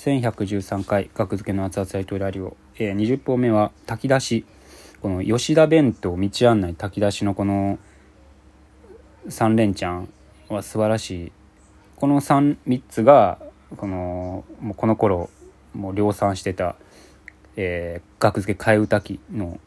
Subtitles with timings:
[0.00, 4.44] 1113回学付けの熱々大統領ラリオ、えー、20本目は炊き出し。
[5.02, 7.78] この吉田弁当道案内炊き出しのこの
[9.28, 10.08] 3連チャン
[10.48, 11.32] は素晴らしい。
[11.96, 13.40] この 3, 3つが
[13.76, 15.28] このもうこの頃
[15.74, 16.76] もう量産してた、
[17.56, 19.60] えー、学付け替え歌機の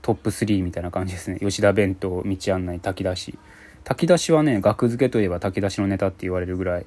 [0.00, 1.40] トップ3みたいな感じですね。
[1.40, 3.38] 吉田弁当道案内炊き出し。
[3.84, 6.86] 炊き出しはね学付けといえば炊き出しのネタって言われるぐらい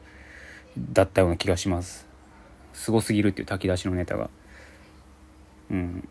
[0.94, 2.10] だったような気がします。
[2.74, 4.30] すごすぎるっていう炊き出しのネタが。
[5.70, 6.08] うん。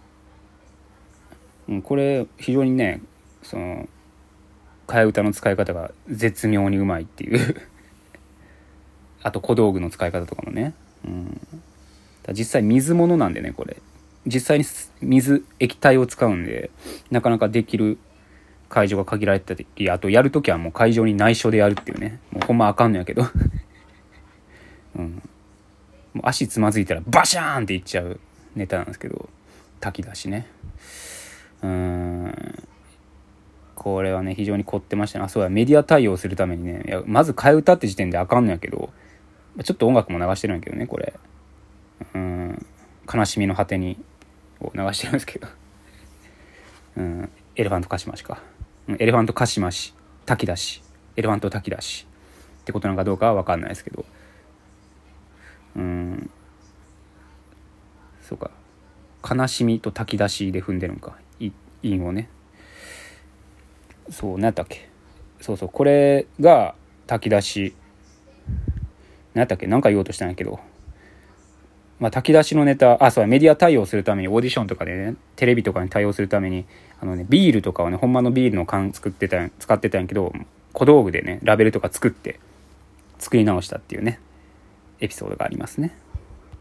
[1.68, 3.00] うんこれ非常にね
[3.42, 3.88] その
[4.86, 7.56] 替え歌の使い方が絶妙にうまいっていう。
[9.22, 10.72] あと小道具の使い方とかもね、
[11.04, 11.40] うん、
[12.32, 13.76] 実際水物なんでねこれ。
[14.26, 14.64] 実際に
[15.20, 16.70] 水液体を使うんで
[17.10, 17.98] なかなかできる
[18.68, 22.20] 会場が限られてたりあとやるときはもう会場に内緒でやるっていうね。
[22.30, 23.24] もうほんまあかんのやけど。
[24.96, 25.22] うん。
[26.14, 28.18] もう足つまずいたらバシャーンっていっちゃう
[28.56, 29.28] ネタなんですけど
[29.80, 30.46] 滝だしね。
[31.62, 32.64] うん。
[33.74, 35.24] これはね非常に凝ってましたね。
[35.24, 36.82] あそうやメディア対応するためにね。
[36.86, 38.90] いやまず替え歌って時点であかんのやけど
[39.64, 41.14] ちょっと音楽も流してるんやけどねこれ。
[42.14, 42.66] うん。
[43.12, 43.98] 悲しみの果てに
[44.60, 45.48] を流してるんですけど。
[46.96, 47.30] うん。
[47.56, 48.42] エレファントカシマシか、
[48.88, 49.94] うん、エレファントカシマシ
[50.26, 50.82] 滝だし。
[51.16, 52.06] エレファント滝だし。
[52.60, 54.04] ってことなのかどうかは分かんないですけど。
[55.76, 56.30] うん。
[58.22, 58.50] そうか。
[59.28, 61.16] 悲しみと炊き出しで踏んでるんか。
[61.82, 62.28] 韻をね。
[64.10, 64.88] そう何やったっけ。
[65.40, 66.74] そうそうこれが
[67.06, 67.74] 炊き出し。
[69.34, 69.66] 何やったっけ。
[69.66, 70.60] 何か言おうとしたんやけど。
[71.98, 76.64] まあ、炊き出しのネタ、あ、そうメディア対応するために、オーディションとかでね、テレビとかに対応するために、
[76.98, 80.32] あのね、ビールとかをね、ほんまのビールの缶作ってた、使ってたんやけど、
[80.72, 82.40] 小道具でね、ラベルとか作って、
[83.18, 84.18] 作り直したっていうね、
[85.00, 85.96] エピソードがありますね。